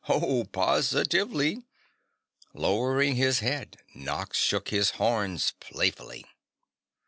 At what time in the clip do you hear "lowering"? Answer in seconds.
2.55-3.17